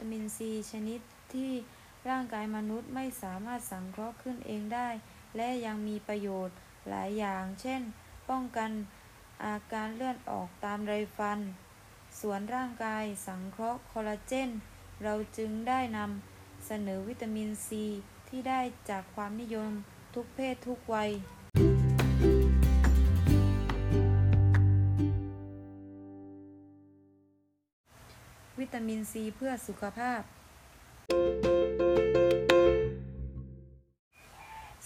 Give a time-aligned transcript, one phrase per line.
[0.00, 1.00] ตามินซีชนิด
[1.34, 1.52] ที่
[2.08, 4.88] ร่างกายมนุษย์ไม่สามารถสังเคราะห์ขึ้นเองได้
[5.36, 6.56] และยังมีประโยชน์
[6.88, 7.82] หลายอย่าง เช่น
[8.30, 8.70] ป้องกัน
[9.44, 11.40] อาการเลื่อนออกตามไรฟัน
[12.20, 14.50] ส่วนร่างกายสังเคราะห์คอลลาเจน
[15.04, 17.84] เราจึงได้นำเสนอวิตามินซี
[18.28, 19.70] ที่ได้จากความนิยม
[20.14, 21.10] ทุกเพศทุกวัย
[28.60, 30.20] วิตามินซีเพื่อสุขภาพ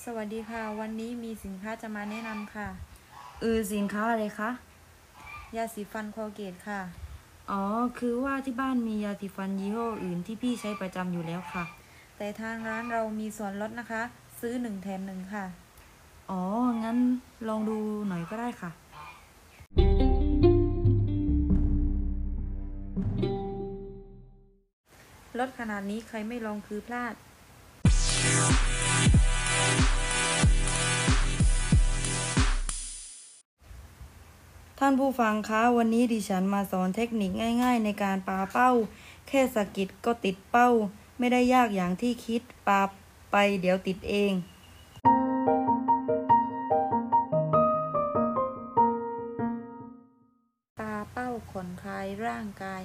[0.05, 2.69] สวัสดีค่ะ วันนี้มีสินค้าจะมาแนะนำค่ะ
[3.41, 4.51] เออสินค้าอะไรคะ
[5.57, 6.81] ยาสีฟันคอลเกตค่ะ
[7.51, 7.63] อ๋อ
[7.99, 11.65] คือว่าที่บ้านมียาสีฟันยี่ห้ออื่นที่พี่ใช้ประจำอยู่แล้วค่ะ
[12.19, 14.03] แต่ทางร้านเรามีส่วนลดนะคะ
[14.41, 15.45] ซื้อหนึ่งแถมหนึ่งค่ะ
[16.31, 16.43] อ๋อ
[16.85, 16.99] งั้น
[17.49, 18.71] ลองดูหน่อยก็ได้ค่ะ
[25.39, 27.15] ลดขนาดนี้ใครไม่ลองคือพลาด
[34.79, 37.31] ท่านผู้ฟังคะ วันนี้ดิฉันมาสอนเทคนิค
[37.63, 38.71] ง่าย ๆ ในการปาเป้า
[39.29, 40.69] แค่สะกิดก็ติดเป้า
[41.19, 42.83] ไม่ได้ยากอย่างที่คิดปา
[43.33, 44.33] ไปเดี๋ยวติดเอง
[50.79, 52.83] ปาเป้าผ่อนคลายร่างกาย